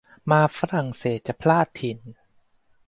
[0.31, 1.99] มาฝรั่งเศสจะพลาดถิ่น